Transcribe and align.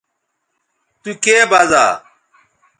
تو 1.01 1.11
کے 1.23 1.37
بزا 1.51 1.85